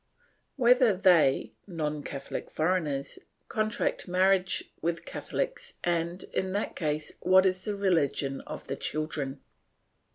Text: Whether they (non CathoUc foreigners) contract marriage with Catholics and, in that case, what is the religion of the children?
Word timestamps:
Whether 0.55 0.95
they 0.97 1.51
(non 1.67 2.03
CathoUc 2.03 2.49
foreigners) 2.49 3.19
contract 3.49 4.07
marriage 4.07 4.63
with 4.81 5.05
Catholics 5.05 5.75
and, 5.83 6.23
in 6.33 6.53
that 6.53 6.75
case, 6.75 7.13
what 7.19 7.45
is 7.45 7.65
the 7.65 7.75
religion 7.75 8.41
of 8.47 8.65
the 8.65 8.75
children? 8.77 9.41